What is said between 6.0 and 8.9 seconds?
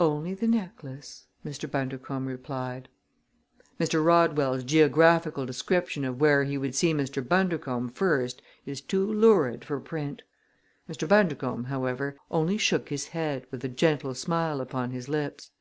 of where he would see Mr. Bundercombe first is